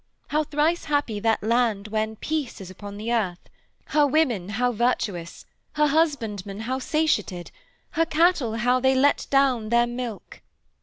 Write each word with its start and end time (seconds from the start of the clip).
How 0.29 0.43
thrice 0.43 0.85
happy 0.85 1.19
that 1.19 1.43
land 1.43 1.89
when 1.89 2.15
peace 2.15 2.59
is 2.59 2.71
upon 2.71 2.97
the 2.97 3.13
earth! 3.13 3.37
Her 3.89 4.07
women 4.07 4.49
how 4.49 4.71
virtuous, 4.71 5.45
her 5.73 5.85
husbandmen 5.85 6.61
how 6.61 6.79
satiated, 6.79 7.51
her 7.91 8.07
cattle 8.07 8.55
how 8.55 8.79
they 8.79 8.95
let 8.95 9.27
down 9.29 9.69
their 9.69 9.85
milk!' 9.85 10.41